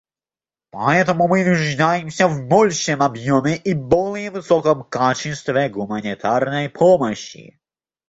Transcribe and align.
Поэтому 0.71 1.27
мы 1.27 1.45
нуждаемся 1.45 2.27
в 2.27 2.47
большем 2.47 3.03
объеме 3.03 3.55
и 3.57 3.75
более 3.75 4.31
высоком 4.31 4.83
качестве 4.83 5.69
гуманитарной 5.69 6.69
помощи. 6.71 7.59